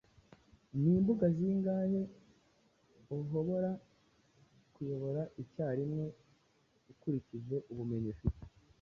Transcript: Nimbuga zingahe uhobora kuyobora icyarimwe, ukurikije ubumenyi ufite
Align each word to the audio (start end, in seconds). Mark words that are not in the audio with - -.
Nimbuga 0.81 1.25
zingahe 1.37 2.01
uhobora 3.17 3.69
kuyobora 4.73 5.21
icyarimwe, 5.43 6.05
ukurikije 6.91 7.57
ubumenyi 7.71 8.09
ufite 8.15 8.43